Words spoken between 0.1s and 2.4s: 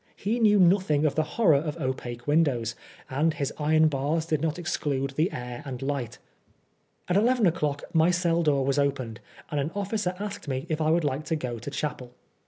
He knew nothing of the horror of opaque